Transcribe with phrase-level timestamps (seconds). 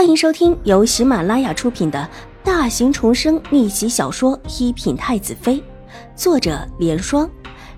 [0.00, 2.08] 欢迎收听由喜马拉雅出品的
[2.42, 5.56] 大型重生逆袭小说《一品太子妃》，
[6.16, 7.30] 作者：莲霜，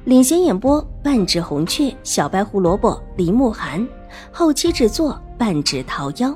[0.04, 3.84] 领衔演播：半指红雀、小白胡萝卜、林慕寒，
[4.30, 6.32] 后期制作：半指桃夭。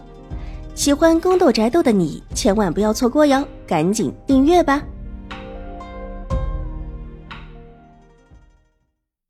[0.74, 4.82] 喜欢宫斗宅斗的你千万不要错过哟，赶紧订阅吧！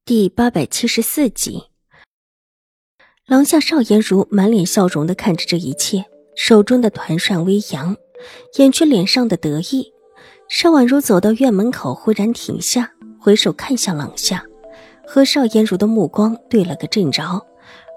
[0.06, 1.64] 第八百七十四集，
[3.26, 6.06] 廊下邵颜如满脸笑容的看着这一切。
[6.36, 7.96] 手中的团扇微扬，
[8.58, 9.92] 掩去脸上的得意。
[10.48, 14.44] 邵婉如走到院门口，忽然停下，回首看向廊下，
[15.06, 17.44] 和邵颜如的目光对了个正着，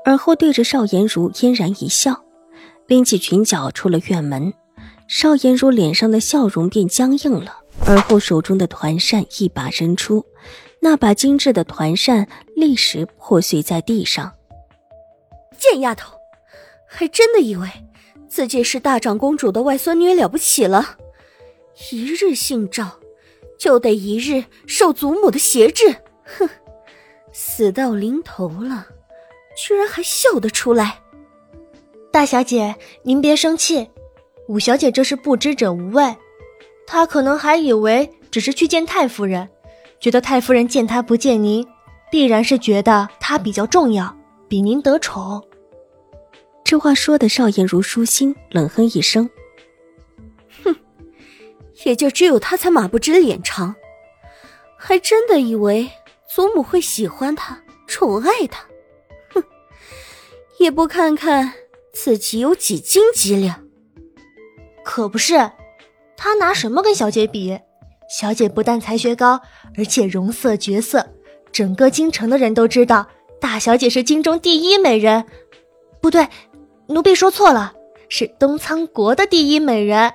[0.05, 2.23] 而后对着邵颜如嫣然一笑，
[2.87, 4.51] 拎起裙角出了院门。
[5.07, 10.25] 邵颜如脸上的笑容变僵硬了，而后手中的团扇一把扔出，
[10.79, 14.31] 那把精致的团扇立时破碎在地上。
[15.57, 16.15] 贱丫头，
[16.87, 17.67] 还真的以为……
[18.29, 20.97] 自己是大长公主的外孙女了不起了，
[21.91, 22.87] 一日姓赵，
[23.57, 25.95] 就得一日受祖母的挟制。
[26.23, 26.47] 哼，
[27.33, 28.85] 死到临头了，
[29.57, 31.01] 居然还笑得出来。
[32.11, 33.89] 大小姐，您别生气，
[34.47, 36.15] 五小姐这是不知者无畏，
[36.85, 39.49] 她可能还以为只是去见太夫人，
[39.99, 41.67] 觉得太夫人见她不见您，
[42.11, 44.15] 必然是觉得她比较重要，
[44.47, 45.43] 比您得宠。
[46.69, 49.27] 这话说的，邵颜如舒心，冷哼一声
[50.63, 50.75] ：“哼，
[51.83, 53.75] 也就只有他才马不知脸长，
[54.77, 55.89] 还真的以为
[56.31, 58.63] 祖母会喜欢他、宠爱他。
[59.33, 59.43] 哼，
[60.59, 61.53] 也不看看
[61.91, 63.67] 自己有几斤几两。
[64.85, 65.33] 可不是，
[66.15, 67.59] 他拿什么跟小姐比？
[68.15, 69.41] 小姐不但才学高，
[69.75, 71.15] 而且容色绝色，
[71.51, 73.09] 整个京城的人都知道，
[73.41, 75.25] 大小姐是京中第一美人。
[75.99, 76.27] 不对。”
[76.91, 77.71] 奴婢说错了，
[78.09, 80.11] 是东仓国的第一美人。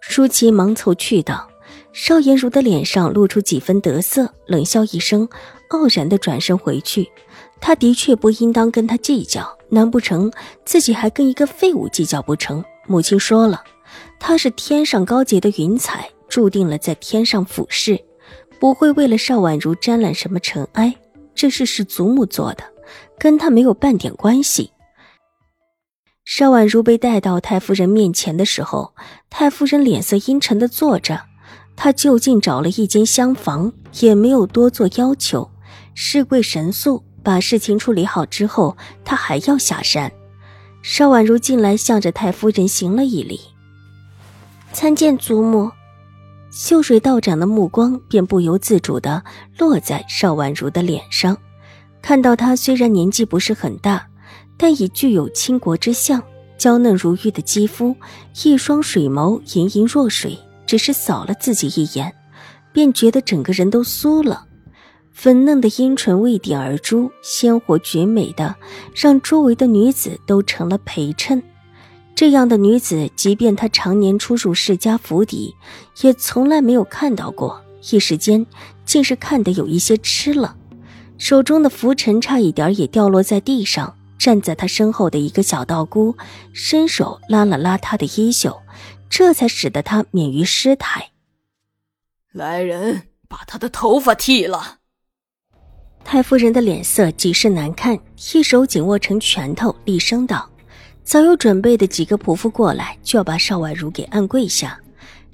[0.00, 1.48] 舒淇忙凑去道。
[1.94, 5.26] 邵颜如的脸上露出几分得瑟，冷笑一声，
[5.70, 7.10] 傲然的转身回去。
[7.58, 10.30] 他的确不应当跟他计较，难不成
[10.66, 12.62] 自己还跟一个废物计较不成？
[12.86, 13.64] 母亲说了，
[14.20, 17.98] 他是天上高洁的云彩，注定了在天上俯视，
[18.60, 20.94] 不会为了邵婉如沾染什么尘埃。
[21.34, 22.64] 这事是祖母做的，
[23.18, 24.70] 跟他没有半点关系。
[26.26, 28.92] 邵婉如被带到太夫人面前的时候，
[29.30, 31.22] 太夫人脸色阴沉的坐着。
[31.76, 35.48] 她就近找了一间厢房，也没有多做要求，
[35.94, 40.10] 事贵神速，把事情处理好之后，她还要下山。
[40.82, 43.40] 邵婉如进来，向着太夫人行了一礼，
[44.72, 45.70] 参见祖母。
[46.50, 49.22] 秀水道长的目光便不由自主地
[49.58, 51.38] 落在邵婉如的脸上，
[52.02, 54.08] 看到她虽然年纪不是很大。
[54.56, 56.22] 但已具有倾国之相，
[56.56, 57.94] 娇嫩如玉的肌肤，
[58.42, 62.14] 一双水眸盈盈若水，只是扫了自己一眼，
[62.72, 64.46] 便觉得整个人都酥了。
[65.12, 68.54] 粉嫩的阴唇未点而出，鲜活绝美的，
[68.94, 71.42] 让周围的女子都成了陪衬。
[72.14, 75.54] 这样的女子，即便她常年出入世家府邸，
[76.02, 77.62] 也从来没有看到过。
[77.90, 78.44] 一时间，
[78.84, 80.56] 竟是看得有一些痴了，
[81.18, 83.95] 手中的拂尘差一点也掉落在地上。
[84.18, 86.16] 站在他身后的一个小道姑
[86.52, 88.62] 伸手拉了拉他的衣袖，
[89.10, 91.10] 这才使得他免于失态。
[92.32, 94.78] 来人，把他的头发剃了。
[96.04, 97.98] 太夫人的脸色极是难看，
[98.32, 100.48] 一手紧握成拳头，厉声道
[101.02, 104.78] ：“早有准备的几个仆妇过来，就要把邵婉如给按跪下；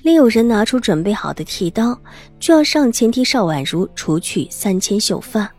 [0.03, 1.99] 另有人拿出准备好的剃刀，
[2.41, 5.51] 就要上前替邵婉如除去三千秀发。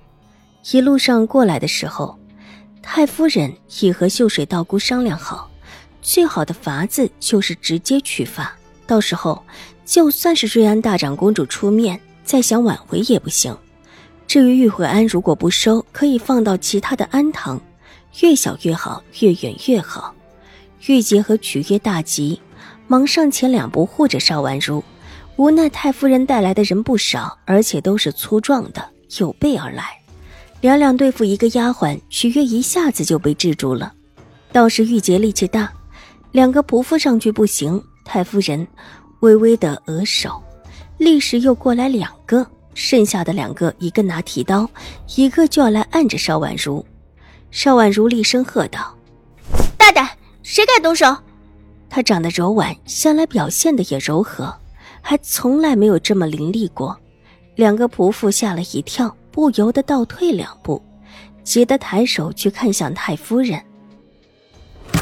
[0.71, 2.17] 一路上过来的时候。”
[2.83, 5.49] 太夫人已和秀水道姑商量好，
[6.01, 8.53] 最好的法子就是直接取发。
[8.85, 9.41] 到时候，
[9.85, 13.57] 就算是瑞安大长公主出面，再想挽回也不行。
[14.27, 17.59] 至于玉慧安，如果不收，可以放到其他的安堂，
[18.21, 20.13] 越小越好，越远越好。
[20.85, 22.39] 玉洁和曲月大急，
[22.87, 24.83] 忙上前两步护着邵婉如。
[25.37, 28.87] 无奈太夫人带来的人不少，而且都是粗壮的，
[29.17, 30.02] 有备而来。
[30.63, 33.91] 两两对付一个丫鬟，许月一下子就被制住了。
[34.53, 35.69] 倒是玉洁力气大，
[36.31, 37.83] 两个仆妇上去不行。
[38.05, 38.65] 太夫人
[39.19, 40.41] 微微的额手，
[40.97, 44.65] 立时又过来两个，剩下的两个，一个拿剃刀，
[45.17, 46.85] 一个就要来按着邵婉如。
[47.51, 48.95] 邵婉如厉声喝道
[49.75, 50.07] ：“大胆，
[50.43, 51.13] 谁敢动手？”
[51.89, 54.55] 她长得柔婉，向来表现的也柔和，
[55.01, 56.97] 还从来没有这么凌厉过。
[57.55, 59.13] 两个仆妇吓了一跳。
[59.33, 60.79] 不由得倒退两步，
[61.43, 63.59] 急得抬手去看向太夫人。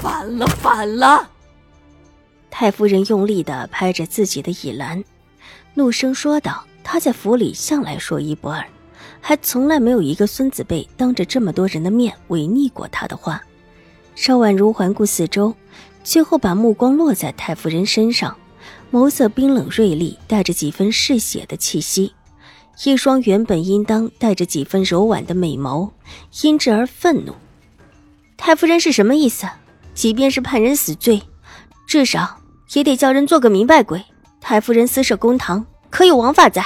[0.01, 1.30] 反了，反了！
[2.50, 5.04] 太夫人用力的拍着自己的椅栏，
[5.74, 8.66] 怒声说道：“她在府里向来说一不二，
[9.19, 13.42] 还从来没有一个孙子辈当着这么多人的面违逆过她的话。”
[14.16, 15.54] 邵婉如环顾四周，
[16.06, 18.33] 最后把目光落在太夫人身上，
[18.94, 22.13] 眸色冰冷锐利，带着几分嗜血的气息。
[22.83, 25.92] 一双原本应当带着几分柔婉的美眸，
[26.42, 27.36] 因之而愤怒。
[28.38, 29.48] 太夫人是什么意思？
[29.94, 31.22] 即便是判人死罪，
[31.86, 32.39] 至少
[32.74, 34.04] 也得叫人做个明白鬼。
[34.39, 36.66] 太夫人私设公堂，可有王法在？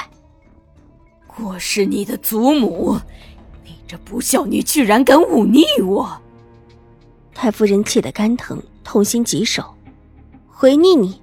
[1.38, 2.98] 我是你的祖母，
[3.62, 6.18] 你这不孝女居然敢忤逆我！
[7.34, 9.62] 太夫人气得肝疼，痛心疾首。
[10.48, 11.20] 回逆你？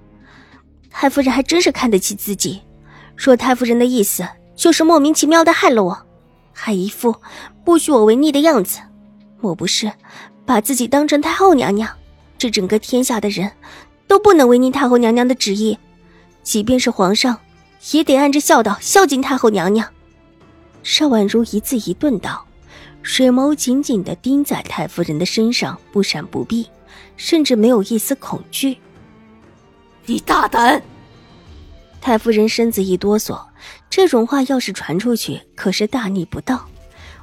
[0.92, 2.62] 太夫人还真是看得起自己。
[3.16, 6.06] 若太夫人的意思就是莫名其妙的害了我，
[6.52, 7.16] 还一副
[7.64, 8.80] 不许我违逆的样子，
[9.40, 9.92] 莫不是
[10.46, 11.90] 把自己当成太后娘娘？
[12.38, 13.52] 这整个天下的人
[14.08, 15.78] 都不能违逆太后娘娘的旨意，
[16.44, 17.38] 即便是皇上，
[17.92, 19.88] 也得按着孝道孝敬太后娘娘。
[20.84, 22.46] 邵婉如一字一顿道。
[23.06, 26.66] 水眸紧紧地盯在太夫人的身上，不闪不避，
[27.18, 28.78] 甚至没有一丝恐惧。
[30.06, 30.82] 你大胆！
[32.00, 33.38] 太夫人身子一哆嗦，
[33.96, 36.68] 这种话要是传出去，可是大逆不道，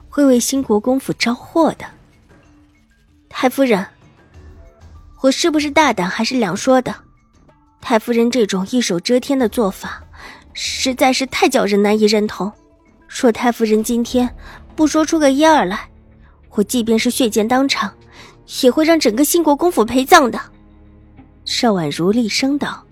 [0.08, 1.84] 会为兴国公府招祸的。
[3.28, 3.84] 太夫人，
[5.20, 6.94] 我是不是大胆还是两说的？
[7.80, 10.00] 太夫人这种一手遮天的做法，
[10.52, 12.52] 实在是太叫人难以认同。
[13.08, 14.32] 若太夫人今天。
[14.76, 15.90] 不说出个一二来，
[16.50, 17.92] 我即便是血溅当场，
[18.62, 20.40] 也会让整个兴国公府陪葬的。
[21.44, 22.86] 邵婉如厉声道，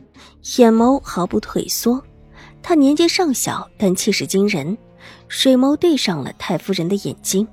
[0.57, 2.03] 眼眸毫不退缩。
[2.63, 4.77] 他年纪尚小，但气势惊人，
[5.29, 7.47] 水眸对上了太夫人的眼睛，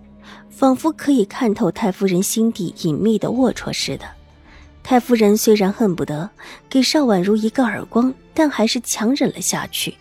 [0.50, 4.06] 仿佛可以看透太夫人心底隐秘的龌龊似的。
[4.84, 6.30] 太夫人虽然恨不得
[6.70, 9.96] 给邵婉如一个耳光，但还是强忍了下去。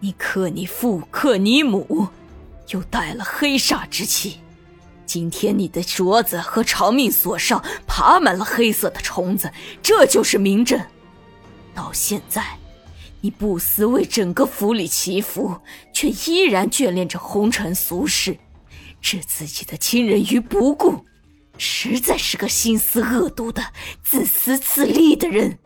[0.00, 2.08] 你克你父，克你母。
[2.68, 4.40] 又带了黑煞之气，
[5.06, 9.50] 今天你的镯子和长命锁上爬满了黑色的虫子，
[9.82, 10.78] 这就是明证。
[11.74, 12.57] 到现在，
[13.20, 15.60] 你不思为整个府里祈福，
[15.92, 18.38] 却依然眷恋着红尘俗世，
[19.00, 21.04] 置自己的亲人于不顾，
[21.56, 23.62] 实在是个心思恶毒的、
[24.04, 25.58] 自私自利的人。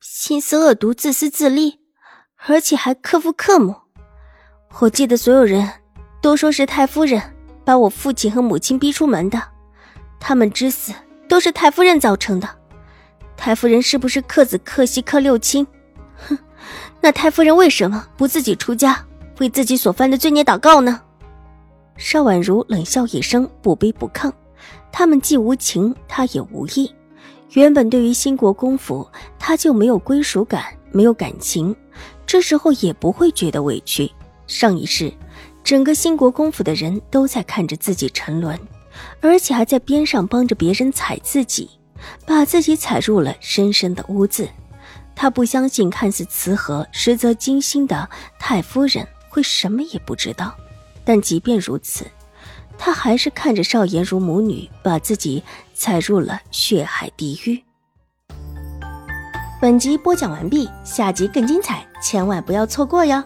[0.00, 1.80] 心思恶毒、自私自利，
[2.46, 3.74] 而且还克父克母。
[4.78, 5.68] 我记得所有人
[6.22, 7.20] 都说是太夫人
[7.64, 9.42] 把我父亲和母亲逼出门的，
[10.20, 10.94] 他们之死
[11.28, 12.48] 都是太夫人造成的。
[13.36, 15.66] 太夫人是不是克子克媳克六亲？
[16.28, 16.38] 哼，
[17.00, 19.04] 那太夫人为什么不自己出家，
[19.38, 21.00] 为自己所犯的罪孽祷告呢？
[21.96, 24.32] 邵婉如冷笑一声，不卑不亢。
[24.92, 26.92] 他们既无情，他也无义。
[27.52, 29.06] 原本对于兴国公府，
[29.38, 31.74] 他就没有归属感，没有感情，
[32.26, 34.10] 这时候也不会觉得委屈。
[34.46, 35.12] 上一世，
[35.62, 38.58] 整个兴国公府的人都在看着自己沉沦，
[39.20, 41.70] 而且还在边上帮着别人踩自己，
[42.26, 44.48] 把自己踩入了深深的污渍。
[45.20, 48.08] 他不相信看似慈和、实则精心的
[48.38, 50.56] 太夫人会什么也不知道，
[51.04, 52.06] 但即便如此，
[52.78, 55.44] 他还是看着少颜如母女把自己
[55.74, 57.62] 踩入了血海地狱。
[59.60, 63.22] 本集播讲完毕，下集更精彩，千万不要错过哟！